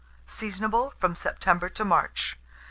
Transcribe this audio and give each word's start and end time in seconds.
Seasonable 0.25 0.93
from 0.97 1.15
September 1.15 1.69
to 1.69 1.85
March. 1.85 2.35